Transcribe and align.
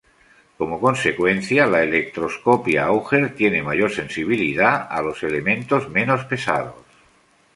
Como 0.57 0.79
consecuencia, 0.81 1.67
la 1.67 1.83
espectroscopia 1.83 2.85
Auger 2.87 3.35
tiene 3.35 3.61
mayor 3.61 3.91
sensibilidad 3.91 4.87
a 4.89 4.99
los 5.03 5.21
elementos 5.21 5.91
menos 5.91 6.25
pesados. 6.25 6.73